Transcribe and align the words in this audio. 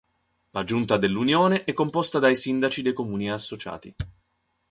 La 0.49 0.63
Giunta 0.63 0.97
dell'Unione 0.97 1.63
è 1.63 1.73
composta 1.73 2.17
dai 2.17 2.35
sindaci 2.35 2.81
dei 2.81 2.91
comuni 2.93 3.29
associati. 3.29 3.93